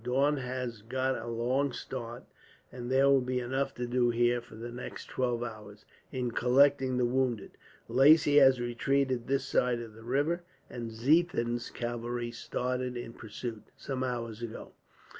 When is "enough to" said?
3.39-3.85